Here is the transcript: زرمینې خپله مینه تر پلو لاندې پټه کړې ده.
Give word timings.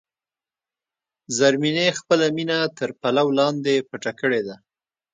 زرمینې 1.37 1.87
خپله 1.99 2.25
مینه 2.35 2.59
تر 2.77 2.89
پلو 3.01 3.27
لاندې 3.39 3.73
پټه 3.89 4.11
کړې 4.19 4.41
ده. 4.47 4.55